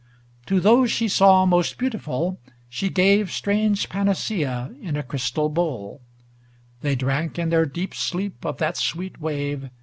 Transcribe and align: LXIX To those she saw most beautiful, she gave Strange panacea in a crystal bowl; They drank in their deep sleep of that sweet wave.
LXIX 0.01 0.45
To 0.47 0.59
those 0.59 0.89
she 0.91 1.07
saw 1.07 1.45
most 1.45 1.77
beautiful, 1.77 2.39
she 2.67 2.89
gave 2.89 3.31
Strange 3.31 3.87
panacea 3.87 4.73
in 4.81 4.97
a 4.97 5.03
crystal 5.03 5.47
bowl; 5.47 6.01
They 6.81 6.95
drank 6.95 7.37
in 7.37 7.49
their 7.51 7.67
deep 7.67 7.93
sleep 7.93 8.43
of 8.43 8.57
that 8.57 8.77
sweet 8.77 9.21
wave. 9.21 9.69